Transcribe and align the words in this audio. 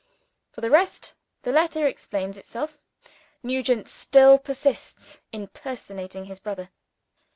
For 0.51 0.61
the 0.61 0.71
rest, 0.71 1.13
the 1.43 1.51
letter 1.51 1.85
explains 1.85 2.35
itself. 2.35 2.79
Nugent 3.43 3.87
still 3.87 4.39
persists 4.39 5.19
in 5.31 5.45
personating 5.49 6.25
his 6.25 6.39
brother. 6.39 6.71